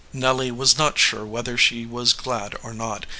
Nelly 0.13 0.49
was 0.49 0.79
not 0.79 0.97
sure 0.97 1.23
whether 1.27 1.55
she 1.59 1.85
was 1.85 2.13
glad 2.13 2.55
or 2.63 2.73
not. 2.73 3.05